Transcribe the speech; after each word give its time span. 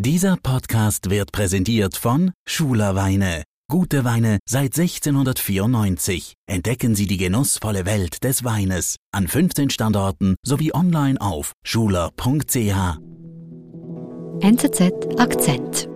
Dieser 0.00 0.36
Podcast 0.40 1.10
wird 1.10 1.32
präsentiert 1.32 1.96
von 1.96 2.30
Schuler 2.46 2.94
Weine. 2.94 3.42
Gute 3.68 4.04
Weine 4.04 4.38
seit 4.48 4.78
1694. 4.78 6.34
Entdecken 6.46 6.94
Sie 6.94 7.08
die 7.08 7.16
genussvolle 7.16 7.84
Welt 7.84 8.22
des 8.22 8.44
Weines 8.44 8.98
an 9.10 9.26
15 9.26 9.70
Standorten 9.70 10.36
sowie 10.46 10.72
online 10.72 11.20
auf 11.20 11.50
schuler.ch. 11.64 13.00
NZZ 14.40 15.18
Akzent. 15.18 15.88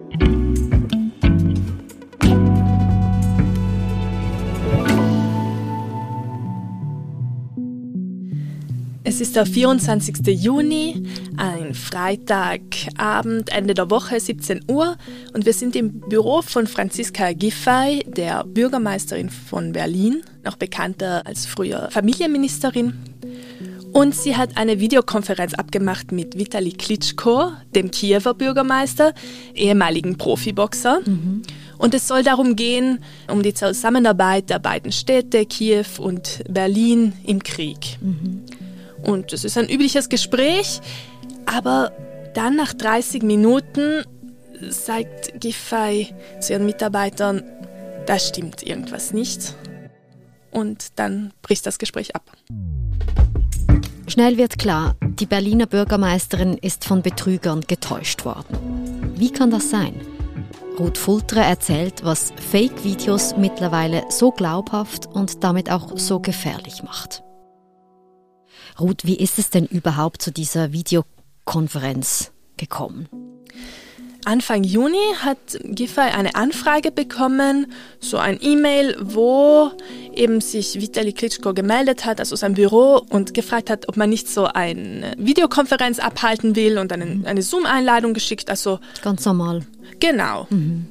Es 9.12 9.20
ist 9.20 9.36
der 9.36 9.44
24. 9.44 10.42
Juni, 10.42 11.02
ein 11.36 11.74
Freitagabend, 11.74 13.52
Ende 13.54 13.74
der 13.74 13.90
Woche, 13.90 14.18
17 14.18 14.62
Uhr, 14.68 14.96
und 15.34 15.44
wir 15.44 15.52
sind 15.52 15.76
im 15.76 16.00
Büro 16.00 16.40
von 16.40 16.66
Franziska 16.66 17.32
Giffey, 17.34 18.06
der 18.06 18.42
Bürgermeisterin 18.44 19.28
von 19.28 19.72
Berlin, 19.72 20.22
noch 20.46 20.56
bekannter 20.56 21.26
als 21.26 21.44
früher 21.44 21.90
Familienministerin. 21.90 22.94
Und 23.92 24.14
sie 24.14 24.34
hat 24.34 24.56
eine 24.56 24.80
Videokonferenz 24.80 25.52
abgemacht 25.52 26.10
mit 26.10 26.38
Vitali 26.38 26.72
Klitschko, 26.72 27.52
dem 27.74 27.90
Kiewer 27.90 28.32
Bürgermeister, 28.32 29.12
ehemaligen 29.54 30.16
Profiboxer. 30.16 31.00
Mhm. 31.04 31.42
Und 31.76 31.92
es 31.92 32.08
soll 32.08 32.22
darum 32.22 32.56
gehen, 32.56 33.00
um 33.28 33.42
die 33.42 33.52
Zusammenarbeit 33.52 34.48
der 34.48 34.58
beiden 34.58 34.90
Städte, 34.90 35.44
Kiew 35.44 35.84
und 35.98 36.42
Berlin 36.48 37.12
im 37.24 37.42
Krieg. 37.42 37.98
Mhm. 38.00 38.44
Und 39.02 39.32
es 39.32 39.44
ist 39.44 39.58
ein 39.58 39.68
übliches 39.68 40.08
Gespräch, 40.08 40.80
aber 41.46 41.92
dann 42.34 42.56
nach 42.56 42.72
30 42.72 43.22
Minuten 43.22 44.04
sagt 44.70 45.40
Giffey 45.40 46.14
zu 46.40 46.52
ihren 46.52 46.66
Mitarbeitern, 46.66 47.42
da 48.06 48.18
stimmt 48.18 48.62
irgendwas 48.62 49.12
nicht. 49.12 49.54
Und 50.50 50.98
dann 50.98 51.32
bricht 51.42 51.66
das 51.66 51.78
Gespräch 51.78 52.14
ab. 52.14 52.30
Schnell 54.06 54.36
wird 54.36 54.58
klar, 54.58 54.96
die 55.02 55.26
Berliner 55.26 55.66
Bürgermeisterin 55.66 56.58
ist 56.58 56.84
von 56.84 57.02
Betrügern 57.02 57.62
getäuscht 57.62 58.24
worden. 58.24 59.14
Wie 59.16 59.30
kann 59.30 59.50
das 59.50 59.70
sein? 59.70 59.94
Ruth 60.78 60.98
Fultre 60.98 61.40
erzählt, 61.40 62.04
was 62.04 62.32
Fake-Videos 62.50 63.36
mittlerweile 63.36 64.04
so 64.08 64.30
glaubhaft 64.30 65.06
und 65.06 65.44
damit 65.44 65.70
auch 65.70 65.96
so 65.96 66.20
gefährlich 66.20 66.82
macht. 66.82 67.22
Ruth, 68.78 69.04
wie 69.04 69.16
ist 69.16 69.38
es 69.38 69.50
denn 69.50 69.66
überhaupt 69.66 70.22
zu 70.22 70.30
dieser 70.32 70.72
Videokonferenz 70.72 72.32
gekommen? 72.56 73.08
Anfang 74.24 74.62
Juni 74.62 75.14
hat 75.20 75.58
Giffey 75.64 76.00
eine 76.00 76.36
Anfrage 76.36 76.92
bekommen, 76.92 77.66
so 77.98 78.18
ein 78.18 78.38
E-Mail, 78.40 78.96
wo 79.00 79.72
eben 80.14 80.40
sich 80.40 80.80
Vitali 80.80 81.12
Klitschko 81.12 81.54
gemeldet 81.54 82.04
hat, 82.04 82.20
also 82.20 82.36
sein 82.36 82.54
Büro, 82.54 83.02
und 83.10 83.34
gefragt 83.34 83.68
hat, 83.68 83.88
ob 83.88 83.96
man 83.96 84.10
nicht 84.10 84.28
so 84.28 84.44
eine 84.44 85.14
Videokonferenz 85.18 85.98
abhalten 85.98 86.54
will 86.54 86.78
und 86.78 86.92
eine, 86.92 87.06
mhm. 87.06 87.26
eine 87.26 87.42
Zoom-Einladung 87.42 88.14
geschickt. 88.14 88.48
Also 88.48 88.78
ganz 89.02 89.24
normal. 89.24 89.66
Genau. 89.98 90.46
Mhm. 90.50 90.86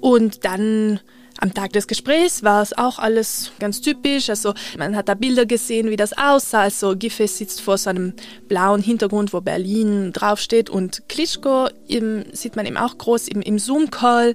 Und 0.00 0.44
dann 0.44 1.00
am 1.40 1.52
Tag 1.52 1.72
des 1.72 1.86
Gesprächs 1.86 2.42
war 2.42 2.62
es 2.62 2.76
auch 2.76 2.98
alles 2.98 3.52
ganz 3.58 3.80
typisch. 3.80 4.30
Also 4.30 4.54
man 4.78 4.96
hat 4.96 5.08
da 5.08 5.14
Bilder 5.14 5.46
gesehen, 5.46 5.90
wie 5.90 5.96
das 5.96 6.16
aussah. 6.16 6.62
Also 6.62 6.96
Giffey 6.96 7.26
sitzt 7.26 7.60
vor 7.60 7.78
so 7.78 7.90
einem 7.90 8.14
blauen 8.48 8.82
Hintergrund, 8.82 9.32
wo 9.32 9.40
Berlin 9.40 10.12
draufsteht 10.12 10.70
und 10.70 11.02
Klitschko 11.08 11.68
im, 11.88 12.24
sieht 12.32 12.56
man 12.56 12.66
eben 12.66 12.76
auch 12.76 12.96
groß 12.96 13.28
im, 13.28 13.42
im 13.42 13.58
Zoom-Call. 13.58 14.34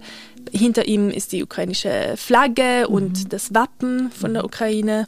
Hinter 0.52 0.88
ihm 0.88 1.10
ist 1.10 1.32
die 1.32 1.44
ukrainische 1.44 2.14
Flagge 2.18 2.86
mhm. 2.88 2.94
und 2.94 3.34
das 3.34 3.54
Wappen 3.54 4.12
von 4.12 4.34
der 4.34 4.46
Ukraine. 4.46 5.08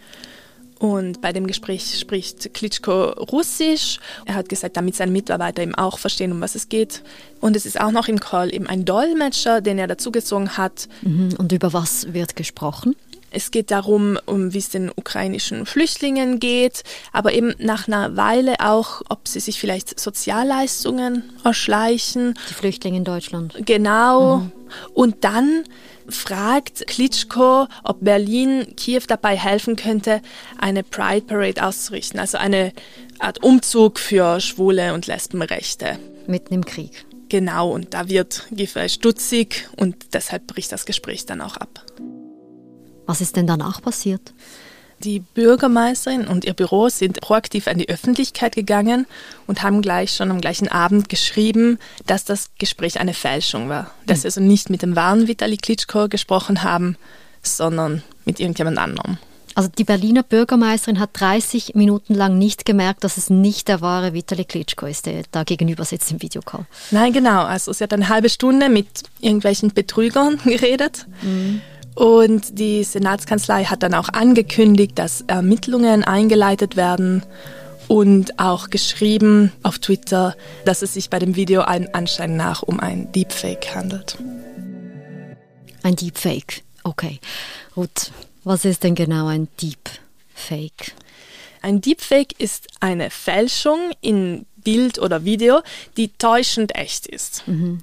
Und 0.83 1.21
bei 1.21 1.31
dem 1.31 1.47
Gespräch 1.47 1.97
spricht 1.97 2.53
Klitschko 2.53 3.11
Russisch. 3.11 4.01
Er 4.25 4.35
hat 4.35 4.49
gesagt, 4.49 4.75
damit 4.75 4.97
seine 4.97 5.13
Mitarbeiter 5.13 5.63
eben 5.63 5.75
auch 5.75 5.97
verstehen, 5.97 6.33
um 6.33 6.41
was 6.41 6.55
es 6.55 6.67
geht. 6.67 7.03
Und 7.39 7.55
es 7.55 7.65
ist 7.65 7.79
auch 7.79 7.91
noch 7.91 8.09
im 8.09 8.19
Call 8.19 8.53
eben 8.53 8.67
ein 8.67 8.83
Dolmetscher, 8.83 9.61
den 9.61 9.79
er 9.79 9.87
dazugezogen 9.87 10.57
hat. 10.57 10.89
Mhm. 11.01 11.35
Und 11.37 11.53
über 11.53 11.71
was 11.71 12.11
wird 12.11 12.35
gesprochen? 12.35 12.97
Es 13.31 13.49
geht 13.49 13.71
darum, 13.71 14.19
um 14.25 14.53
wie 14.53 14.57
es 14.57 14.71
den 14.71 14.91
ukrainischen 14.93 15.65
Flüchtlingen 15.65 16.41
geht, 16.41 16.83
aber 17.13 17.31
eben 17.31 17.55
nach 17.59 17.87
einer 17.87 18.17
Weile 18.17 18.55
auch, 18.59 19.03
ob 19.07 19.29
sie 19.29 19.39
sich 19.39 19.61
vielleicht 19.61 19.97
Sozialleistungen 19.97 21.23
erschleichen. 21.45 22.33
Die 22.49 22.53
Flüchtlinge 22.55 22.97
in 22.97 23.05
Deutschland. 23.05 23.55
Genau. 23.65 24.39
Mhm. 24.39 24.51
Und 24.93 25.23
dann 25.23 25.63
fragt 26.09 26.87
Klitschko, 26.87 27.67
ob 27.83 27.97
Berlin 28.01 28.75
Kiew 28.75 29.03
dabei 29.07 29.37
helfen 29.37 29.75
könnte, 29.75 30.21
eine 30.57 30.83
Pride 30.83 31.25
Parade 31.25 31.63
auszurichten, 31.63 32.19
also 32.19 32.37
eine 32.37 32.73
Art 33.19 33.43
Umzug 33.43 33.99
für 33.99 34.39
Schwule 34.39 34.93
und 34.93 35.07
Lesbenrechte. 35.07 35.97
Mitten 36.27 36.53
im 36.53 36.65
Krieg. 36.65 37.05
Genau, 37.29 37.71
und 37.71 37.93
da 37.93 38.09
wird 38.09 38.47
Giffey 38.51 38.89
stutzig 38.89 39.67
und 39.77 40.13
deshalb 40.13 40.47
bricht 40.47 40.71
das 40.71 40.85
Gespräch 40.85 41.25
dann 41.25 41.41
auch 41.41 41.57
ab. 41.57 41.83
Was 43.05 43.21
ist 43.21 43.35
denn 43.35 43.47
danach 43.47 43.81
passiert? 43.81 44.33
Die 45.03 45.19
Bürgermeisterin 45.19 46.27
und 46.27 46.45
ihr 46.45 46.53
Büro 46.53 46.87
sind 46.87 47.19
proaktiv 47.19 47.67
an 47.67 47.77
die 47.77 47.89
Öffentlichkeit 47.89 48.55
gegangen 48.55 49.05
und 49.47 49.61
haben 49.61 49.81
gleich 49.81 50.15
schon 50.15 50.31
am 50.31 50.39
gleichen 50.39 50.69
Abend 50.69 51.09
geschrieben, 51.09 51.77
dass 52.05 52.23
das 52.23 52.51
Gespräch 52.57 53.01
eine 53.01 53.13
Fälschung 53.13 53.67
war. 53.67 53.91
Dass 54.05 54.21
sie 54.21 54.27
also 54.27 54.39
nicht 54.39 54.69
mit 54.69 54.81
dem 54.81 54.95
wahren 54.95 55.27
Vitali 55.27 55.57
Klitschko 55.57 56.07
gesprochen 56.07 56.63
haben, 56.63 56.95
sondern 57.41 58.01
mit 58.23 58.39
irgendjemand 58.39 58.77
anderem. 58.77 59.17
Also 59.55 59.69
die 59.69 59.83
Berliner 59.83 60.23
Bürgermeisterin 60.23 60.99
hat 60.99 61.09
30 61.13 61.75
Minuten 61.75 62.15
lang 62.15 62.37
nicht 62.37 62.65
gemerkt, 62.65 63.03
dass 63.03 63.17
es 63.17 63.29
nicht 63.29 63.67
der 63.67 63.81
wahre 63.81 64.13
Vitali 64.13 64.45
Klitschko 64.45 64.85
ist, 64.87 65.05
der 65.05 65.23
da 65.31 65.43
gegenüber 65.43 65.85
sitzt 65.85 66.11
im 66.11 66.21
Videocall. 66.21 66.65
Nein, 66.91 67.13
genau. 67.13 67.43
Also 67.43 67.71
sie 67.71 67.83
hat 67.83 67.93
eine 67.93 68.09
halbe 68.09 68.29
Stunde 68.29 68.69
mit 68.69 69.03
irgendwelchen 69.19 69.73
Betrügern 69.73 70.39
geredet. 70.45 71.05
Mhm. 71.21 71.61
Und 71.95 72.57
die 72.57 72.83
Senatskanzlei 72.83 73.65
hat 73.65 73.83
dann 73.83 73.93
auch 73.93 74.09
angekündigt, 74.09 74.97
dass 74.97 75.21
Ermittlungen 75.21 76.03
eingeleitet 76.03 76.75
werden 76.75 77.23
und 77.87 78.39
auch 78.39 78.69
geschrieben 78.69 79.51
auf 79.61 79.79
Twitter, 79.79 80.35
dass 80.65 80.81
es 80.81 80.93
sich 80.95 81.09
bei 81.09 81.19
dem 81.19 81.35
Video 81.35 81.61
allen 81.61 81.93
Anschein 81.93 82.35
nach 82.35 82.63
um 82.63 82.79
ein 82.79 83.11
Deepfake 83.11 83.75
handelt. 83.75 84.17
Ein 85.83 85.95
Deepfake, 85.95 86.63
okay. 86.83 87.19
Gut, 87.75 88.11
was 88.43 88.65
ist 88.65 88.83
denn 88.83 88.95
genau 88.95 89.27
ein 89.27 89.47
Deepfake? 89.61 90.93
Ein 91.61 91.81
Deepfake 91.81 92.39
ist 92.39 92.67
eine 92.79 93.09
Fälschung 93.09 93.91
in 94.01 94.45
Bild 94.57 94.99
oder 94.99 95.25
Video, 95.25 95.61
die 95.97 96.09
täuschend 96.09 96.75
echt 96.75 97.05
ist. 97.07 97.47
Mhm. 97.47 97.79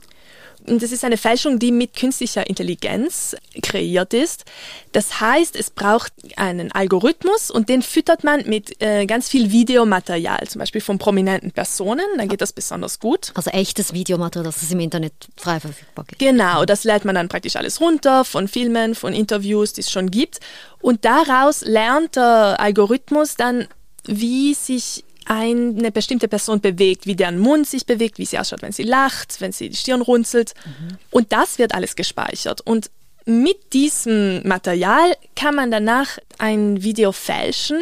Und 0.67 0.83
das 0.83 0.93
ist 0.93 1.05
eine 1.05 1.17
Fälschung, 1.17 1.59
die 1.59 1.73
mit 1.73 1.97
künstlicher 1.97 2.49
Intelligenz 2.49 3.35
kreiert 3.63 4.15
ist. 4.15 4.45
Das 4.93 5.21
heißt, 5.21 5.57
es 5.57 5.71
braucht 5.71 6.13
einen 6.37 6.71
Algorithmus 6.73 7.51
und 7.51 7.69
den 7.69 7.83
füttert 7.83 8.25
man 8.25 8.49
mit 8.49 8.81
äh, 8.83 9.07
ganz 9.07 9.29
viel 9.29 9.51
Videomaterial, 9.51 10.47
zum 10.49 10.59
Beispiel 10.59 10.81
von 10.81 10.99
prominenten 10.99 11.51
Personen. 11.53 12.05
Dann 12.17 12.29
geht 12.29 12.41
das 12.41 12.53
besonders 12.53 13.01
gut. 13.01 13.33
Also 13.35 13.51
echtes 13.51 13.93
Videomaterial, 13.93 14.45
das 14.45 14.63
ist 14.63 14.73
im 14.73 14.81
Internet 14.81 15.13
frei 15.37 15.61
verfügbar 15.61 16.05
ist. 16.11 16.19
Genau, 16.19 16.65
das 16.65 16.85
lädt 16.85 17.05
man 17.05 17.15
dann 17.15 17.29
praktisch 17.29 17.57
alles 17.57 17.81
runter 17.81 18.25
von 18.25 18.49
Filmen, 18.49 18.95
von 18.95 19.13
Interviews, 19.13 19.73
die 19.73 19.81
es 19.81 19.91
schon 19.91 20.11
gibt. 20.11 20.41
Und 20.81 21.05
daraus 21.05 21.63
lernt 21.63 22.17
der 22.17 22.57
Algorithmus 22.59 23.37
dann, 23.37 23.67
wie 24.07 24.55
sich 24.55 25.05
eine 25.27 25.93
bestimmte 25.93 26.29
Person 26.29 26.61
bewegt, 26.61 27.07
wie 27.07 27.15
deren 27.15 27.39
Mund 27.39 27.67
sich 27.67 27.87
bewegt, 27.87 28.19
wie 28.19 28.27
sie 28.27 28.39
ausschaut, 28.39 28.63
wenn 28.63 28.73
sie 28.73 28.83
lacht, 28.83 29.41
wenn 29.41 29.53
sie 29.53 29.69
die 29.69 29.77
Stirn 29.77 30.01
runzelt. 30.01 30.55
Mhm. 30.65 30.97
Und 31.11 31.33
das 31.33 31.59
wird 31.59 31.75
alles 31.75 31.97
gespeichert. 31.97 32.61
Und 32.63 32.91
mit 33.27 33.73
diesem 33.73 34.47
Material 34.47 35.15
kann 35.37 35.55
man 35.55 35.71
danach 35.71 36.19
ein 36.39 36.83
Video 36.83 37.13
fälschen, 37.13 37.79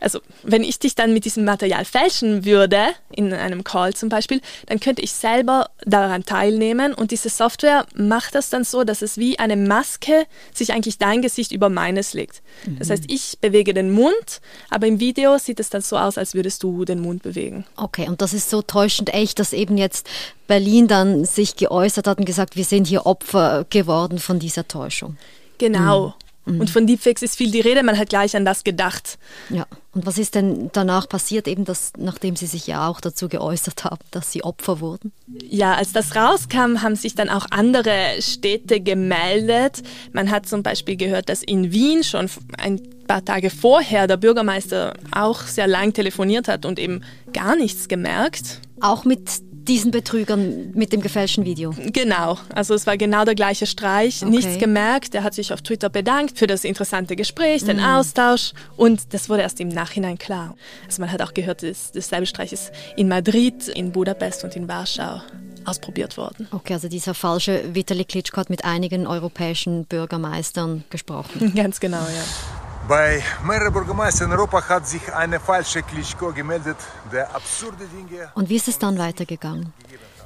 also 0.00 0.20
wenn 0.42 0.62
ich 0.62 0.78
dich 0.78 0.94
dann 0.94 1.12
mit 1.12 1.24
diesem 1.24 1.44
Material 1.44 1.84
fälschen 1.84 2.44
würde, 2.44 2.78
in 3.10 3.32
einem 3.32 3.64
Call 3.64 3.94
zum 3.94 4.08
Beispiel, 4.08 4.40
dann 4.66 4.80
könnte 4.80 5.02
ich 5.02 5.12
selber 5.12 5.70
daran 5.84 6.24
teilnehmen 6.24 6.94
und 6.94 7.10
diese 7.10 7.28
Software 7.28 7.86
macht 7.94 8.34
das 8.34 8.50
dann 8.50 8.64
so, 8.64 8.84
dass 8.84 9.02
es 9.02 9.18
wie 9.18 9.38
eine 9.38 9.56
Maske 9.56 10.26
sich 10.54 10.72
eigentlich 10.72 10.98
dein 10.98 11.22
Gesicht 11.22 11.52
über 11.52 11.68
meines 11.68 12.14
legt. 12.14 12.42
Mhm. 12.66 12.78
Das 12.78 12.90
heißt, 12.90 13.04
ich 13.08 13.38
bewege 13.40 13.74
den 13.74 13.90
Mund, 13.90 14.40
aber 14.70 14.86
im 14.86 15.00
Video 15.00 15.38
sieht 15.38 15.60
es 15.60 15.70
dann 15.70 15.82
so 15.82 15.96
aus, 15.96 16.18
als 16.18 16.34
würdest 16.34 16.62
du 16.62 16.84
den 16.84 17.00
Mund 17.00 17.22
bewegen. 17.22 17.64
Okay, 17.76 18.08
und 18.08 18.22
das 18.22 18.34
ist 18.34 18.50
so 18.50 18.62
täuschend 18.62 19.12
echt, 19.12 19.38
dass 19.38 19.52
eben 19.52 19.76
jetzt 19.76 20.08
Berlin 20.46 20.88
dann 20.88 21.24
sich 21.24 21.56
geäußert 21.56 22.06
hat 22.06 22.18
und 22.18 22.24
gesagt, 22.24 22.56
wir 22.56 22.64
sind 22.64 22.86
hier 22.86 23.06
Opfer 23.06 23.66
geworden 23.68 24.18
von 24.18 24.38
dieser 24.38 24.66
Täuschung. 24.66 25.16
Genau. 25.58 26.08
Mhm. 26.08 26.27
Mhm. 26.48 26.60
Und 26.60 26.70
von 26.70 26.86
Deepfakes 26.86 27.22
ist 27.22 27.36
viel 27.36 27.50
die 27.50 27.60
Rede, 27.60 27.82
man 27.82 27.98
hat 27.98 28.08
gleich 28.08 28.36
an 28.36 28.44
das 28.44 28.64
gedacht. 28.64 29.18
Ja, 29.50 29.66
und 29.92 30.06
was 30.06 30.18
ist 30.18 30.34
denn 30.34 30.70
danach 30.72 31.08
passiert, 31.08 31.48
eben 31.48 31.64
das, 31.64 31.92
nachdem 31.98 32.36
Sie 32.36 32.46
sich 32.46 32.66
ja 32.66 32.86
auch 32.88 33.00
dazu 33.00 33.28
geäußert 33.28 33.84
haben, 33.84 33.98
dass 34.10 34.30
Sie 34.30 34.44
Opfer 34.44 34.80
wurden? 34.80 35.12
Ja, 35.42 35.74
als 35.74 35.92
das 35.92 36.14
rauskam, 36.14 36.82
haben 36.82 36.94
sich 36.94 37.14
dann 37.14 37.28
auch 37.28 37.46
andere 37.50 38.20
Städte 38.20 38.80
gemeldet. 38.80 39.82
Man 40.12 40.30
hat 40.30 40.46
zum 40.46 40.62
Beispiel 40.62 40.96
gehört, 40.96 41.28
dass 41.28 41.42
in 41.42 41.72
Wien 41.72 42.04
schon 42.04 42.30
ein 42.58 42.80
paar 43.08 43.24
Tage 43.24 43.50
vorher 43.50 44.06
der 44.06 44.18
Bürgermeister 44.18 44.94
auch 45.10 45.42
sehr 45.42 45.66
lang 45.66 45.92
telefoniert 45.94 46.46
hat 46.46 46.64
und 46.64 46.78
eben 46.78 47.02
gar 47.32 47.56
nichts 47.56 47.88
gemerkt. 47.88 48.60
Auch 48.80 49.04
mit 49.04 49.47
diesen 49.68 49.90
Betrügern 49.90 50.70
mit 50.74 50.92
dem 50.92 51.00
gefälschten 51.00 51.44
Video. 51.44 51.74
Genau, 51.92 52.38
also 52.54 52.74
es 52.74 52.86
war 52.86 52.96
genau 52.96 53.24
der 53.24 53.34
gleiche 53.34 53.66
Streich, 53.66 54.22
okay. 54.22 54.30
nichts 54.30 54.58
gemerkt. 54.58 55.14
Er 55.14 55.22
hat 55.22 55.34
sich 55.34 55.52
auf 55.52 55.62
Twitter 55.62 55.88
bedankt 55.88 56.38
für 56.38 56.46
das 56.46 56.64
interessante 56.64 57.16
Gespräch, 57.16 57.64
den 57.64 57.78
mhm. 57.78 57.84
Austausch 57.84 58.52
und 58.76 59.12
das 59.12 59.28
wurde 59.28 59.42
erst 59.42 59.60
im 59.60 59.68
Nachhinein 59.68 60.18
klar. 60.18 60.56
Also 60.86 61.00
man 61.02 61.12
hat 61.12 61.22
auch 61.22 61.34
gehört, 61.34 61.62
dass 61.62 61.92
dasselbe 61.92 62.26
Streich 62.26 62.52
ist 62.52 62.72
in 62.96 63.08
Madrid, 63.08 63.68
in 63.68 63.92
Budapest 63.92 64.44
und 64.44 64.56
in 64.56 64.68
Warschau 64.68 65.20
ausprobiert 65.64 66.16
worden. 66.16 66.48
Okay, 66.50 66.74
also 66.74 66.88
dieser 66.88 67.14
falsche 67.14 67.74
Vitali 67.74 68.04
Klitschko 68.04 68.38
hat 68.38 68.50
mit 68.50 68.64
einigen 68.64 69.06
europäischen 69.06 69.84
Bürgermeistern 69.84 70.84
gesprochen. 70.90 71.52
Ganz 71.56 71.78
genau, 71.78 71.98
ja. 71.98 72.57
Bei 72.88 73.22
mehreren 73.44 73.70
Bürgermeistern 73.70 74.32
in 74.32 74.38
Europa 74.38 74.66
hat 74.66 74.88
sich 74.88 75.12
eine 75.12 75.38
falsche 75.38 75.82
Klitschko 75.82 76.32
gemeldet, 76.32 76.78
der 77.12 77.34
absurde 77.34 77.84
Dinge. 77.84 78.30
Und 78.34 78.48
wie 78.48 78.56
ist 78.56 78.66
es 78.66 78.78
dann 78.78 78.96
weitergegangen? 78.96 79.74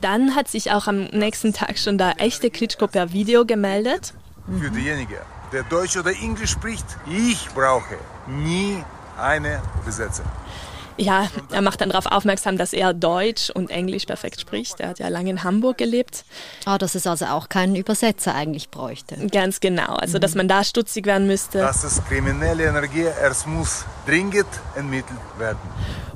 Dann 0.00 0.36
hat 0.36 0.46
sich 0.46 0.70
auch 0.70 0.86
am 0.86 1.06
nächsten 1.06 1.52
Tag 1.52 1.76
schon 1.76 1.98
der 1.98 2.20
echte 2.20 2.50
Klitschko 2.50 2.86
per 2.86 3.12
Video 3.12 3.44
gemeldet. 3.44 4.14
Für 4.60 4.70
denjenigen, 4.70 5.18
der 5.50 5.64
Deutsch 5.64 5.96
oder 5.96 6.12
Englisch 6.12 6.52
spricht, 6.52 6.86
ich 7.06 7.48
brauche 7.52 7.96
nie 8.28 8.84
eine 9.18 9.60
Übersetzung. 9.82 10.26
Ja, 10.96 11.28
er 11.50 11.62
macht 11.62 11.80
dann 11.80 11.90
darauf 11.90 12.06
aufmerksam, 12.06 12.58
dass 12.58 12.72
er 12.72 12.94
Deutsch 12.94 13.50
und 13.50 13.70
Englisch 13.70 14.06
perfekt 14.06 14.40
spricht. 14.40 14.80
Er 14.80 14.88
hat 14.88 14.98
ja 14.98 15.08
lange 15.08 15.30
in 15.30 15.44
Hamburg 15.44 15.78
gelebt. 15.78 16.24
Ah, 16.64 16.78
dass 16.78 16.94
es 16.94 17.06
also 17.06 17.26
auch 17.26 17.48
keinen 17.48 17.74
Übersetzer 17.76 18.34
eigentlich 18.34 18.70
bräuchte. 18.70 19.16
Ganz 19.28 19.60
genau. 19.60 19.94
Also, 19.94 20.18
dass 20.18 20.34
man 20.34 20.48
da 20.48 20.64
stutzig 20.64 21.06
werden 21.06 21.26
müsste. 21.26 21.58
Das 21.58 21.84
ist 21.84 22.06
kriminelle 22.06 22.64
Energie. 22.64 23.06
Es 23.22 23.46
muss 23.46 23.84
dringend 24.06 24.46
ermittelt 24.74 25.18
werden. 25.38 25.58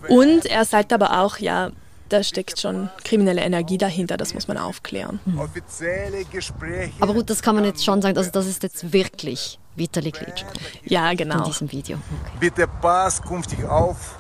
Und 0.08 0.46
er 0.46 0.64
sagt 0.64 0.93
aber 0.93 1.20
auch, 1.20 1.38
ja, 1.38 1.70
da 2.08 2.23
steckt 2.23 2.61
schon 2.61 2.88
kriminelle 3.05 3.40
Energie 3.40 3.78
dahinter, 3.78 4.17
das 4.17 4.34
muss 4.34 4.46
man 4.46 4.58
aufklären. 4.58 5.19
Mhm. 5.25 5.40
Offizielle 5.40 6.25
Gespräche. 6.25 6.93
Aber 7.00 7.14
gut, 7.14 7.31
das 7.31 7.43
kann 7.43 7.55
man 7.55 7.64
jetzt 7.64 7.84
schon 7.84 8.00
sagen, 8.02 8.17
also 8.17 8.31
das 8.31 8.46
ist 8.46 8.62
jetzt 8.62 8.93
wirklich 8.93 9.58
Vitali 9.75 10.12
Klitschko. 10.12 10.49
Ja, 10.84 11.12
genau. 11.14 11.38
In 11.38 11.44
diesem 11.44 11.73
Video. 11.73 11.99
Okay. 12.23 12.32
Bitte 12.40 12.69
pass 12.81 13.20
künftig 13.20 13.64
auf 13.64 14.15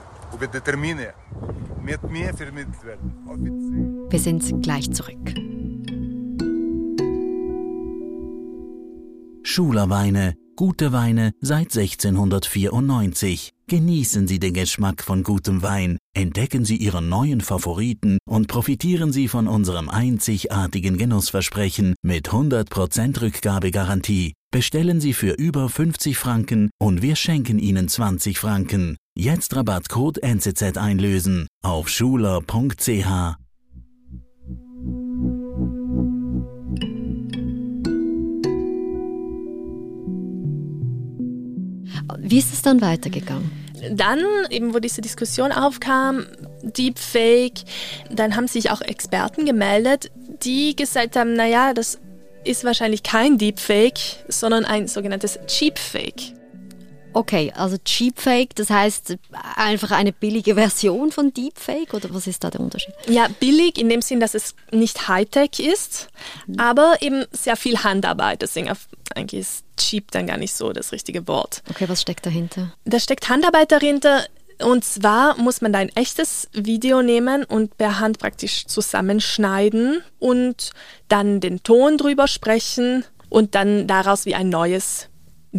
Wir 4.10 4.18
sind 4.18 4.62
gleich 4.62 4.90
zurück. 4.92 5.34
Schulerweine, 9.42 10.34
gute 10.56 10.92
Weine 10.92 11.32
seit 11.40 11.76
1694. 11.76 13.52
Genießen 13.68 14.28
Sie 14.28 14.38
den 14.38 14.54
Geschmack 14.54 15.02
von 15.02 15.22
gutem 15.22 15.62
Wein, 15.62 15.98
entdecken 16.14 16.64
Sie 16.64 16.76
Ihren 16.76 17.08
neuen 17.08 17.40
Favoriten 17.40 18.18
und 18.28 18.48
profitieren 18.48 19.12
Sie 19.12 19.28
von 19.28 19.48
unserem 19.48 19.88
einzigartigen 19.88 20.98
Genussversprechen 20.98 21.94
mit 22.02 22.30
100% 22.30 23.20
Rückgabegarantie. 23.20 24.34
Bestellen 24.52 25.00
Sie 25.00 25.12
für 25.12 25.32
über 25.32 25.68
50 25.68 26.16
Franken 26.16 26.70
und 26.78 27.02
wir 27.02 27.16
schenken 27.16 27.58
Ihnen 27.58 27.88
20 27.88 28.38
Franken. 28.38 28.96
Jetzt 29.18 29.56
Rabattcode 29.56 30.22
NCZ 30.22 30.76
einlösen 30.76 31.46
auf 31.62 31.88
schuler.ch. 31.88 32.86
Wie 42.18 42.38
ist 42.38 42.52
es 42.52 42.60
dann 42.60 42.82
weitergegangen? 42.82 43.50
Dann, 43.90 44.20
eben 44.50 44.74
wo 44.74 44.80
diese 44.80 45.00
Diskussion 45.00 45.50
aufkam, 45.50 46.26
Deepfake, 46.62 47.64
dann 48.10 48.36
haben 48.36 48.48
sich 48.48 48.70
auch 48.70 48.82
Experten 48.82 49.46
gemeldet, 49.46 50.10
die 50.42 50.76
gesagt 50.76 51.16
haben, 51.16 51.32
naja, 51.32 51.72
das 51.72 51.98
ist 52.44 52.64
wahrscheinlich 52.64 53.02
kein 53.02 53.38
Deepfake, 53.38 54.26
sondern 54.28 54.66
ein 54.66 54.88
sogenanntes 54.88 55.38
Cheapfake. 55.46 56.36
Okay, 57.16 57.50
also 57.56 57.78
Cheapfake, 57.82 58.54
das 58.56 58.68
heißt 58.68 59.16
einfach 59.56 59.90
eine 59.90 60.12
billige 60.12 60.54
Version 60.54 61.10
von 61.10 61.32
Deepfake 61.32 61.94
oder 61.94 62.12
was 62.12 62.26
ist 62.26 62.44
da 62.44 62.50
der 62.50 62.60
Unterschied? 62.60 62.92
Ja, 63.08 63.26
billig 63.40 63.78
in 63.78 63.88
dem 63.88 64.02
Sinn, 64.02 64.20
dass 64.20 64.34
es 64.34 64.54
nicht 64.70 65.08
Hightech 65.08 65.58
ist, 65.58 66.08
mhm. 66.46 66.60
aber 66.60 66.96
eben 67.00 67.24
sehr 67.32 67.56
viel 67.56 67.82
Handarbeit. 67.82 68.42
Deswegen 68.42 68.70
eigentlich 69.14 69.40
ist 69.40 69.64
cheap 69.78 70.10
dann 70.10 70.26
gar 70.26 70.36
nicht 70.36 70.54
so 70.54 70.74
das 70.74 70.92
richtige 70.92 71.26
Wort. 71.26 71.62
Okay, 71.70 71.88
was 71.88 72.02
steckt 72.02 72.26
dahinter? 72.26 72.74
Da 72.84 73.00
steckt 73.00 73.30
Handarbeit 73.30 73.72
dahinter. 73.72 74.26
Und 74.62 74.84
zwar 74.84 75.38
muss 75.38 75.62
man 75.62 75.72
da 75.72 75.78
ein 75.78 75.96
echtes 75.96 76.48
Video 76.52 77.00
nehmen 77.00 77.44
und 77.44 77.78
per 77.78 77.98
Hand 77.98 78.18
praktisch 78.18 78.66
zusammenschneiden 78.66 80.02
und 80.18 80.72
dann 81.08 81.40
den 81.40 81.62
Ton 81.62 81.96
drüber 81.96 82.28
sprechen 82.28 83.06
und 83.30 83.54
dann 83.54 83.86
daraus 83.86 84.26
wie 84.26 84.34
ein 84.34 84.50
neues 84.50 85.08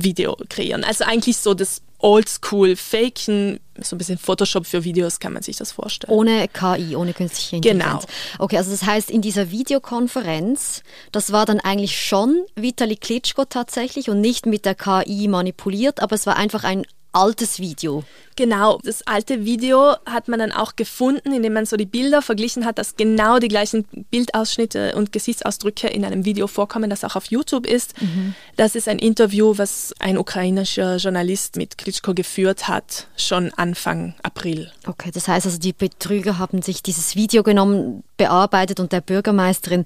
Video 0.03 0.38
kreieren. 0.49 0.83
Also 0.83 1.03
eigentlich 1.05 1.38
so 1.38 1.53
das 1.53 1.81
Oldschool 1.99 2.75
Faken, 2.75 3.59
so 3.81 3.95
ein 3.95 3.97
bisschen 3.97 4.17
Photoshop 4.17 4.67
für 4.67 4.83
Videos 4.83 5.19
kann 5.19 5.33
man 5.33 5.41
sich 5.41 5.57
das 5.57 5.71
vorstellen. 5.71 6.13
Ohne 6.13 6.47
KI, 6.47 6.95
ohne 6.95 7.13
künstliche 7.13 7.55
Intelligenz. 7.55 8.05
Genau. 8.05 8.44
Okay, 8.44 8.57
also 8.57 8.69
das 8.71 8.83
heißt, 8.83 9.09
in 9.09 9.21
dieser 9.21 9.49
Videokonferenz, 9.49 10.83
das 11.11 11.31
war 11.31 11.45
dann 11.45 11.59
eigentlich 11.59 11.99
schon 11.99 12.45
Vitali 12.55 12.97
Klitschko 12.97 13.45
tatsächlich 13.45 14.09
und 14.09 14.21
nicht 14.21 14.45
mit 14.45 14.65
der 14.65 14.75
KI 14.75 15.27
manipuliert, 15.27 16.01
aber 16.01 16.15
es 16.15 16.27
war 16.27 16.35
einfach 16.35 16.63
ein 16.63 16.85
altes 17.17 17.59
Video. 17.59 18.03
Genau, 18.35 18.79
das 18.83 19.01
alte 19.07 19.43
Video 19.43 19.95
hat 20.05 20.27
man 20.27 20.37
dann 20.37 20.51
auch 20.51 20.75
gefunden, 20.75 21.33
indem 21.33 21.53
man 21.53 21.65
so 21.65 21.75
die 21.75 21.87
Bilder 21.87 22.21
verglichen 22.21 22.65
hat, 22.65 22.77
dass 22.77 22.95
genau 22.95 23.39
die 23.39 23.47
gleichen 23.47 23.85
Bildausschnitte 24.11 24.93
und 24.95 25.11
Gesichtsausdrücke 25.11 25.87
in 25.87 26.05
einem 26.05 26.23
Video 26.23 26.45
vorkommen, 26.45 26.91
das 26.91 27.03
auch 27.03 27.15
auf 27.15 27.25
YouTube 27.25 27.65
ist. 27.65 27.99
Mhm. 27.99 28.35
Das 28.55 28.75
ist 28.75 28.87
ein 28.87 28.99
Interview, 28.99 29.57
was 29.57 29.95
ein 29.97 30.19
ukrainischer 30.19 30.97
Journalist 30.97 31.55
mit 31.55 31.79
Klitschko 31.79 32.13
geführt 32.13 32.67
hat, 32.67 33.07
schon 33.17 33.51
Anfang 33.55 34.13
April. 34.21 34.71
Okay, 34.85 35.09
das 35.11 35.27
heißt 35.27 35.47
also, 35.47 35.57
die 35.57 35.73
Betrüger 35.73 36.37
haben 36.37 36.61
sich 36.61 36.83
dieses 36.83 37.15
Video 37.15 37.41
genommen, 37.41 38.03
bearbeitet 38.17 38.79
und 38.79 38.91
der 38.91 39.01
Bürgermeisterin 39.01 39.85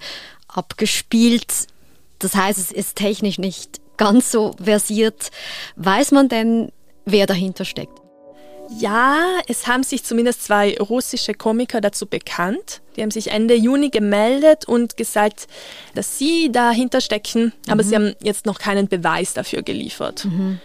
abgespielt. 0.49 1.67
Das 2.19 2.35
heißt, 2.35 2.59
es 2.59 2.73
ist 2.73 2.97
technisch 2.97 3.37
nicht 3.37 3.79
ganz 3.95 4.31
so 4.31 4.55
versiert. 4.61 5.31
Weiß 5.77 6.11
man 6.11 6.27
denn, 6.27 6.73
wer 7.11 7.25
dahinter 7.25 7.65
steckt? 7.65 8.01
Ja, 8.79 9.39
es 9.47 9.67
haben 9.67 9.83
sich 9.83 10.03
zumindest 10.03 10.45
zwei 10.45 10.77
russische 10.77 11.33
Komiker 11.33 11.81
dazu 11.81 12.05
bekannt. 12.05 12.81
Die 12.95 13.01
haben 13.01 13.11
sich 13.11 13.31
Ende 13.31 13.53
Juni 13.55 13.89
gemeldet 13.89 14.65
und 14.65 14.95
gesagt, 14.95 15.47
dass 15.93 16.17
sie 16.17 16.51
dahinter 16.51 17.01
stecken, 17.01 17.51
aber 17.67 17.83
mhm. 17.83 17.87
sie 17.87 17.95
haben 17.95 18.15
jetzt 18.21 18.45
noch 18.45 18.59
keinen 18.59 18.87
Beweis 18.87 19.33
dafür 19.33 19.61
geliefert. 19.61 20.25
Mhm. 20.25 20.59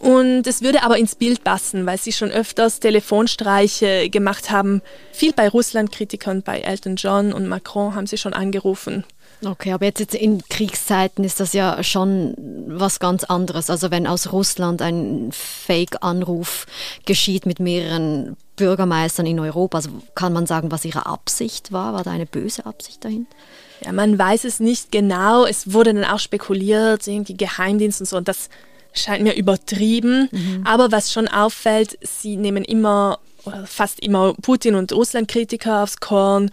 Und 0.00 0.46
es 0.46 0.62
würde 0.62 0.82
aber 0.82 0.96
ins 0.96 1.14
Bild 1.14 1.44
passen, 1.44 1.84
weil 1.84 1.98
sie 1.98 2.12
schon 2.12 2.30
öfters 2.30 2.80
Telefonstreiche 2.80 4.08
gemacht 4.08 4.50
haben. 4.50 4.80
Viel 5.12 5.32
bei 5.32 5.48
Russland-Kritikern, 5.48 6.42
bei 6.42 6.60
Elton 6.60 6.96
John 6.96 7.34
und 7.34 7.48
Macron 7.48 7.94
haben 7.94 8.06
sie 8.06 8.16
schon 8.16 8.32
angerufen. 8.32 9.04
Okay, 9.44 9.72
aber 9.72 9.86
jetzt, 9.86 10.14
in 10.14 10.42
Kriegszeiten 10.48 11.24
ist 11.24 11.40
das 11.40 11.52
ja 11.52 11.82
schon 11.82 12.34
was 12.68 13.00
ganz 13.00 13.24
anderes. 13.24 13.70
Also 13.70 13.90
wenn 13.90 14.06
aus 14.06 14.32
Russland 14.32 14.82
ein 14.82 15.30
Fake-Anruf 15.32 16.66
geschieht 17.06 17.46
mit 17.46 17.58
mehreren 17.58 18.36
Bürgermeistern 18.56 19.24
in 19.26 19.40
Europa, 19.40 19.78
also 19.78 19.90
kann 20.14 20.32
man 20.32 20.46
sagen, 20.46 20.70
was 20.70 20.84
ihre 20.84 21.06
Absicht 21.06 21.72
war? 21.72 21.94
War 21.94 22.04
da 22.04 22.10
eine 22.10 22.26
böse 22.26 22.66
Absicht 22.66 23.04
dahinter? 23.04 23.34
Ja, 23.82 23.92
man 23.92 24.18
weiß 24.18 24.44
es 24.44 24.60
nicht 24.60 24.92
genau. 24.92 25.46
Es 25.46 25.72
wurde 25.72 25.94
dann 25.94 26.04
auch 26.04 26.18
spekuliert, 26.18 27.06
irgendwie 27.06 27.36
Geheimdienst 27.36 28.00
und 28.00 28.06
so. 28.06 28.18
Und 28.18 28.28
das 28.28 28.50
scheint 28.92 29.22
mir 29.22 29.34
übertrieben. 29.34 30.28
Mhm. 30.30 30.64
Aber 30.66 30.92
was 30.92 31.12
schon 31.12 31.28
auffällt, 31.28 31.98
sie 32.02 32.36
nehmen 32.36 32.64
immer 32.64 33.18
oder 33.44 33.66
fast 33.66 34.00
immer 34.00 34.34
Putin 34.34 34.74
und 34.74 34.92
Russland-Kritiker 34.92 35.82
aufs 35.82 35.98
Korn. 35.98 36.50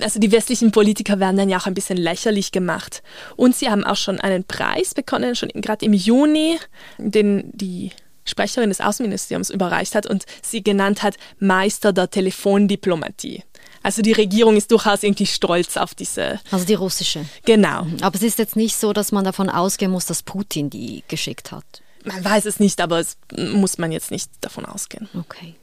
Also 0.00 0.18
die 0.20 0.32
westlichen 0.32 0.72
Politiker 0.72 1.20
werden 1.20 1.36
dann 1.36 1.48
ja 1.48 1.58
auch 1.58 1.66
ein 1.66 1.74
bisschen 1.74 1.96
lächerlich 1.96 2.52
gemacht. 2.52 3.02
Und 3.36 3.56
sie 3.56 3.70
haben 3.70 3.84
auch 3.84 3.96
schon 3.96 4.20
einen 4.20 4.44
Preis 4.44 4.94
bekommen, 4.94 5.34
schon 5.34 5.48
gerade 5.48 5.84
im 5.84 5.92
Juni, 5.92 6.58
den 6.98 7.50
die 7.52 7.92
Sprecherin 8.24 8.68
des 8.70 8.80
Außenministeriums 8.80 9.50
überreicht 9.50 9.94
hat 9.94 10.06
und 10.06 10.26
sie 10.42 10.62
genannt 10.62 11.02
hat 11.02 11.16
Meister 11.38 11.92
der 11.92 12.10
Telefondiplomatie. 12.10 13.42
Also 13.82 14.02
die 14.02 14.12
Regierung 14.12 14.56
ist 14.56 14.72
durchaus 14.72 15.04
irgendwie 15.04 15.26
stolz 15.26 15.76
auf 15.76 15.94
diese. 15.94 16.40
Also 16.50 16.66
die 16.66 16.74
russische. 16.74 17.24
Genau. 17.44 17.86
Aber 18.00 18.16
es 18.16 18.22
ist 18.22 18.38
jetzt 18.38 18.56
nicht 18.56 18.76
so, 18.76 18.92
dass 18.92 19.12
man 19.12 19.24
davon 19.24 19.48
ausgehen 19.48 19.92
muss, 19.92 20.06
dass 20.06 20.24
Putin 20.24 20.70
die 20.70 21.04
geschickt 21.06 21.52
hat. 21.52 21.82
man 22.04 22.24
weiß 22.24 22.46
es 22.46 22.58
nicht, 22.58 22.80
aber 22.80 22.98
es 22.98 23.16
muss 23.36 23.78
man 23.78 23.92
jetzt 23.92 24.10
nicht 24.10 24.30
davon 24.40 24.64
ausgehen. 24.64 25.08
Okay. 25.16 25.54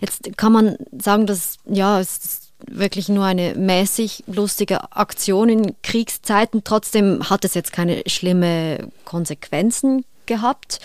Jetzt 0.00 0.36
kann 0.36 0.52
man 0.52 0.76
sagen, 0.96 1.26
dass 1.26 1.56
ja, 1.66 1.98
es 1.98 2.18
ist 2.18 2.43
wirklich 2.70 3.08
nur 3.08 3.24
eine 3.24 3.54
mäßig 3.54 4.24
lustige 4.26 4.92
Aktion 4.92 5.48
in 5.48 5.74
Kriegszeiten. 5.82 6.62
Trotzdem 6.64 7.28
hat 7.30 7.44
es 7.44 7.54
jetzt 7.54 7.72
keine 7.72 8.02
schlimme 8.06 8.88
Konsequenzen 9.04 10.04
gehabt. 10.26 10.80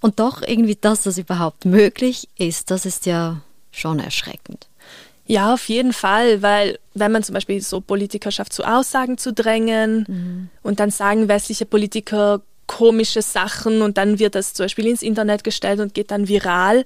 Und 0.00 0.18
doch 0.18 0.42
irgendwie, 0.42 0.76
dass 0.80 1.02
das 1.02 1.18
überhaupt 1.18 1.64
möglich 1.64 2.28
ist, 2.38 2.70
das 2.70 2.86
ist 2.86 3.06
ja 3.06 3.40
schon 3.70 4.00
erschreckend. 4.00 4.66
Ja, 5.26 5.54
auf 5.54 5.68
jeden 5.68 5.92
Fall, 5.92 6.42
weil 6.42 6.78
wenn 6.94 7.12
man 7.12 7.22
zum 7.22 7.34
Beispiel 7.34 7.60
so 7.60 7.80
Politiker 7.80 8.32
schafft, 8.32 8.52
zu 8.52 8.64
Aussagen 8.64 9.16
zu 9.16 9.32
drängen 9.32 10.04
Mhm. 10.08 10.48
und 10.62 10.80
dann 10.80 10.90
sagen 10.90 11.28
westliche 11.28 11.66
Politiker 11.66 12.40
komische 12.66 13.22
Sachen 13.22 13.82
und 13.82 13.96
dann 13.98 14.18
wird 14.18 14.34
das 14.34 14.54
zum 14.54 14.64
Beispiel 14.64 14.86
ins 14.88 15.02
Internet 15.02 15.44
gestellt 15.44 15.80
und 15.80 15.94
geht 15.94 16.10
dann 16.10 16.28
viral. 16.28 16.84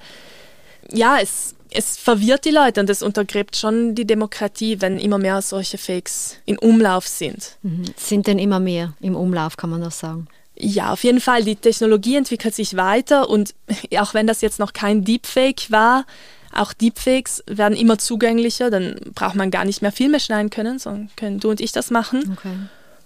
Ja, 0.90 1.18
es, 1.20 1.54
es 1.74 1.96
verwirrt 1.96 2.44
die 2.44 2.50
Leute 2.50 2.80
und 2.80 2.88
es 2.88 3.02
untergräbt 3.02 3.56
schon 3.56 3.94
die 3.94 4.06
Demokratie, 4.06 4.80
wenn 4.80 4.98
immer 4.98 5.18
mehr 5.18 5.42
solche 5.42 5.76
Fakes 5.76 6.36
in 6.46 6.56
Umlauf 6.56 7.06
sind. 7.06 7.56
Mhm. 7.62 7.84
Sind 7.96 8.26
denn 8.28 8.38
immer 8.38 8.60
mehr 8.60 8.94
im 9.00 9.16
Umlauf, 9.16 9.56
kann 9.56 9.70
man 9.70 9.80
das 9.80 9.98
sagen? 9.98 10.28
Ja, 10.56 10.92
auf 10.92 11.02
jeden 11.02 11.20
Fall. 11.20 11.42
Die 11.42 11.56
Technologie 11.56 12.14
entwickelt 12.14 12.54
sich 12.54 12.76
weiter 12.76 13.28
und 13.28 13.54
auch 13.98 14.14
wenn 14.14 14.28
das 14.28 14.40
jetzt 14.40 14.60
noch 14.60 14.72
kein 14.72 15.04
Deepfake 15.04 15.70
war, 15.70 16.06
auch 16.54 16.72
Deepfakes 16.72 17.42
werden 17.48 17.76
immer 17.76 17.98
zugänglicher. 17.98 18.70
Dann 18.70 18.94
braucht 19.12 19.34
man 19.34 19.50
gar 19.50 19.64
nicht 19.64 19.82
mehr 19.82 19.90
Filme 19.90 20.20
schneiden 20.20 20.50
können, 20.50 20.78
sondern 20.78 21.10
können 21.16 21.40
du 21.40 21.50
und 21.50 21.60
ich 21.60 21.72
das 21.72 21.90
machen. 21.90 22.36
Okay. 22.38 22.54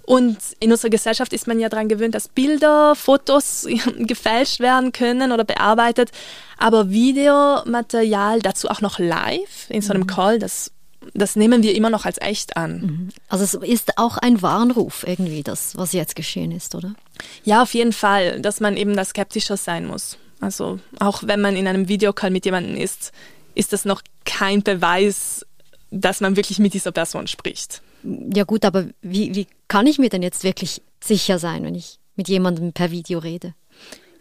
Und 0.09 0.39
in 0.59 0.73
unserer 0.73 0.89
Gesellschaft 0.89 1.35
ist 1.35 1.47
man 1.47 1.61
ja 1.61 1.69
daran 1.69 1.87
gewöhnt, 1.87 2.15
dass 2.15 2.29
Bilder, 2.29 2.95
Fotos 2.95 3.69
gefälscht 3.99 4.59
werden 4.59 4.93
können 4.93 5.33
oder 5.33 5.45
bearbeitet. 5.45 6.13
Aber 6.57 6.89
Videomaterial, 6.89 8.41
dazu 8.41 8.71
auch 8.71 8.81
noch 8.81 8.99
live 8.99 9.69
in 9.69 9.83
so 9.83 9.93
einem 9.93 10.07
Call, 10.07 10.39
das, 10.39 10.73
das 11.13 11.37
nehmen 11.37 11.63
wir 11.63 11.75
immer 11.75 11.91
noch 11.91 12.07
als 12.07 12.19
echt 12.23 12.57
an. 12.57 13.11
Also 13.29 13.45
es 13.45 13.53
ist 13.53 13.99
auch 13.99 14.17
ein 14.17 14.41
Warnruf 14.41 15.05
irgendwie, 15.07 15.43
das, 15.43 15.77
was 15.77 15.93
jetzt 15.93 16.17
geschehen 16.17 16.53
ist, 16.53 16.75
oder? 16.75 16.95
Ja, 17.45 17.61
auf 17.61 17.75
jeden 17.75 17.93
Fall, 17.93 18.41
dass 18.41 18.61
man 18.61 18.79
eben 18.79 18.97
da 18.97 19.05
skeptischer 19.05 19.59
sein 19.59 19.85
muss. 19.85 20.17
Also 20.41 20.81
auch 21.01 21.23
wenn 21.27 21.43
man 21.43 21.55
in 21.55 21.69
einem 21.69 21.87
Videocall 21.89 22.31
mit 22.31 22.47
jemandem 22.47 22.79
ist, 22.79 23.13
ist 23.55 23.75
das 23.75 23.85
noch 23.85 24.01
kein 24.25 24.63
Beweis, 24.63 25.45
dass 25.91 26.23
man 26.23 26.37
wirklich 26.37 26.61
mit 26.61 26.73
dieser 26.73 26.93
Person 26.93 27.27
spricht. 27.27 27.83
Ja 28.03 28.45
gut, 28.45 28.65
aber 28.65 28.87
wie, 29.03 29.35
wie 29.35 29.47
kann 29.67 29.87
ich 29.87 29.99
mir 29.99 30.09
denn 30.09 30.23
jetzt 30.23 30.45
wirklich 30.45 30.83
sicher 31.03 31.39
sein, 31.39 31.65
wenn 31.65 31.75
ich 31.75 31.99
mit 32.17 32.29
jemandem 32.29 32.73
per 32.73 32.91
Video 32.91 33.19
rede? 33.19 33.55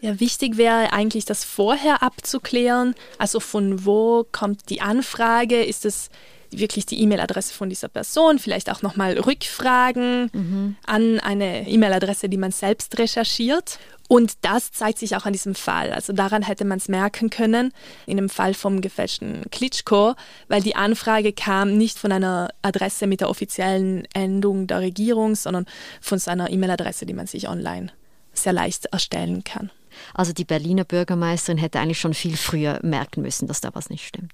Ja, 0.00 0.20
wichtig 0.20 0.56
wäre 0.56 0.92
eigentlich, 0.92 1.24
das 1.24 1.44
vorher 1.44 2.02
abzuklären. 2.02 2.94
Also 3.18 3.40
von 3.40 3.84
wo 3.84 4.24
kommt 4.30 4.70
die 4.70 4.80
Anfrage? 4.80 5.64
Ist 5.64 5.84
es 5.84 6.10
wirklich 6.50 6.86
die 6.86 7.02
E-Mail-Adresse 7.02 7.52
von 7.52 7.68
dieser 7.68 7.88
Person? 7.88 8.38
Vielleicht 8.38 8.70
auch 8.70 8.82
nochmal 8.82 9.18
Rückfragen 9.18 10.76
an 10.86 11.18
eine 11.20 11.68
E-Mail-Adresse, 11.68 12.28
die 12.28 12.36
man 12.36 12.52
selbst 12.52 12.96
recherchiert. 12.98 13.80
Und 14.08 14.32
das 14.40 14.72
zeigt 14.72 14.98
sich 14.98 15.14
auch 15.16 15.26
an 15.26 15.34
diesem 15.34 15.54
Fall. 15.54 15.92
Also 15.92 16.14
daran 16.14 16.42
hätte 16.42 16.64
man 16.64 16.78
es 16.78 16.88
merken 16.88 17.28
können, 17.28 17.72
in 18.06 18.16
dem 18.16 18.30
Fall 18.30 18.54
vom 18.54 18.80
gefälschten 18.80 19.42
Klitschko, 19.50 20.14
weil 20.48 20.62
die 20.62 20.74
Anfrage 20.76 21.32
kam 21.34 21.76
nicht 21.76 21.98
von 21.98 22.10
einer 22.10 22.48
Adresse 22.62 23.06
mit 23.06 23.20
der 23.20 23.28
offiziellen 23.28 24.06
Endung 24.14 24.66
der 24.66 24.80
Regierung, 24.80 25.34
sondern 25.34 25.66
von 26.00 26.18
seiner 26.18 26.50
E-Mail-Adresse, 26.50 27.04
die 27.04 27.12
man 27.12 27.26
sich 27.26 27.48
online 27.48 27.92
sehr 28.32 28.54
leicht 28.54 28.86
erstellen 28.86 29.44
kann. 29.44 29.70
Also 30.14 30.32
die 30.32 30.44
Berliner 30.44 30.84
Bürgermeisterin 30.84 31.58
hätte 31.58 31.80
eigentlich 31.80 32.00
schon 32.00 32.14
viel 32.14 32.36
früher 32.36 32.78
merken 32.82 33.22
müssen, 33.22 33.46
dass 33.46 33.60
da 33.60 33.74
was 33.74 33.90
nicht 33.90 34.06
stimmt. 34.06 34.32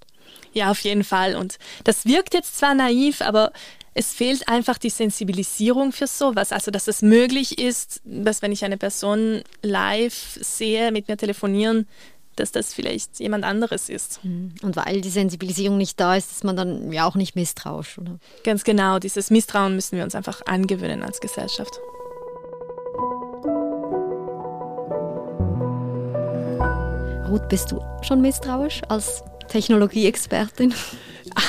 Ja, 0.53 0.71
auf 0.71 0.81
jeden 0.81 1.05
Fall. 1.05 1.37
Und 1.37 1.59
das 1.85 2.07
wirkt 2.07 2.35
jetzt 2.35 2.57
zwar 2.59 2.75
naiv, 2.75 3.23
aber 3.23 3.53
es 3.95 4.13
fehlt 4.13 4.49
einfach 4.49 4.77
die 4.77 4.91
Sensibilisierung 4.91 5.93
für 5.93 6.09
sowas. 6.09 6.51
Also, 6.53 6.71
dass 6.71 6.89
es 6.89 7.01
möglich 7.01 7.59
ist, 7.59 8.01
dass 8.05 8.43
wenn 8.43 8.53
ich 8.53 8.65
eine 8.65 8.77
Person 8.77 9.43
live 9.63 10.39
sehe, 10.41 10.91
mit 10.91 11.09
mir 11.09 11.17
telefonieren, 11.17 11.87
dass 12.35 12.51
das 12.51 12.75
vielleicht 12.75 13.21
jemand 13.21 13.45
anderes 13.45 13.89
ist. 13.89 14.19
Und 14.25 14.75
weil 14.75 15.01
die 15.01 15.11
Sensibilisierung 15.11 15.79
nicht 15.79 16.01
da 16.01 16.17
ist, 16.17 16.33
ist 16.33 16.43
man 16.43 16.57
dann 16.57 16.93
ja 16.93 17.07
auch 17.07 17.15
nicht 17.15 17.37
misstrauisch, 17.37 17.99
oder? 17.99 18.19
Ganz 18.43 18.65
genau, 18.65 18.99
dieses 18.99 19.31
Misstrauen 19.31 19.77
müssen 19.77 19.97
wir 19.97 20.03
uns 20.03 20.17
einfach 20.17 20.45
angewöhnen 20.47 21.05
als 21.05 21.21
Gesellschaft. 21.21 21.79
Ruth, 27.29 27.49
bist 27.49 27.71
du 27.71 27.81
schon 28.03 28.21
misstrauisch 28.21 28.83
als 28.89 29.23
Technologieexpertin? 29.49 30.75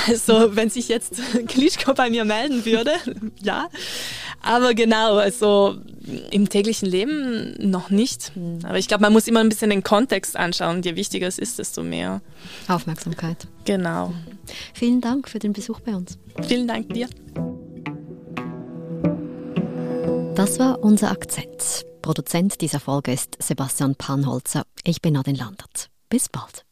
Also, 0.08 0.56
wenn 0.56 0.70
sich 0.70 0.88
jetzt 0.88 1.14
Klitschko 1.48 1.94
bei 1.94 2.10
mir 2.10 2.24
melden 2.24 2.64
würde, 2.64 2.92
ja. 3.42 3.68
Aber 4.42 4.74
genau, 4.74 5.16
also 5.16 5.76
im 6.30 6.48
täglichen 6.48 6.88
Leben 6.88 7.54
noch 7.58 7.90
nicht. 7.90 8.32
Aber 8.62 8.78
ich 8.78 8.88
glaube, 8.88 9.02
man 9.02 9.12
muss 9.12 9.26
immer 9.26 9.40
ein 9.40 9.48
bisschen 9.48 9.70
den 9.70 9.82
Kontext 9.82 10.36
anschauen. 10.36 10.82
Je 10.82 10.94
wichtiger 10.94 11.26
es 11.26 11.38
ist, 11.38 11.58
desto 11.58 11.82
mehr. 11.82 12.20
Aufmerksamkeit. 12.68 13.48
Genau. 13.64 14.12
Vielen 14.74 15.00
Dank 15.00 15.28
für 15.28 15.38
den 15.38 15.52
Besuch 15.52 15.80
bei 15.80 15.94
uns. 15.94 16.18
Vielen 16.46 16.68
Dank 16.68 16.92
dir. 16.94 17.08
Das 20.36 20.58
war 20.58 20.82
unser 20.84 21.10
Akzent. 21.10 21.86
Produzent 22.02 22.60
dieser 22.60 22.78
Folge 22.78 23.12
ist 23.12 23.36
Sebastian 23.42 23.96
Panholzer. 23.96 24.64
Ich 24.84 25.00
bin 25.02 25.14
Nadine 25.14 25.38
Landert. 25.38 25.88
Bis 26.08 26.28
bald. 26.28 26.65